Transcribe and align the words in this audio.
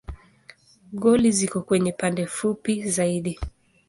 Goli 1.01 1.29
ziko 1.37 1.59
kwenye 1.61 1.91
pande 1.91 2.23
fupi 2.35 2.83
zaidi. 2.89 3.39